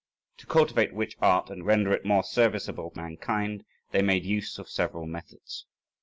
[0.37, 4.67] To cultivate which art, and render it more serviceable to mankind, they made use of
[4.67, 5.67] several methods.